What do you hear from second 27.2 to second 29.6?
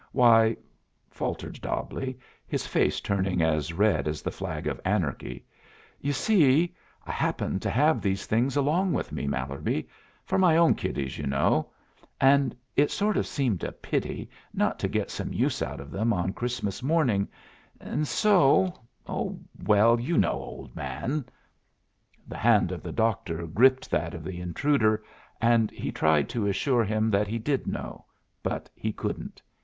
he did know, but he couldn't.